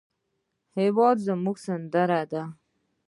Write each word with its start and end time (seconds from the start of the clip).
هېواد 0.79 1.17
زموږ 1.27 1.55
سندره 1.65 2.21
ده 2.31 2.43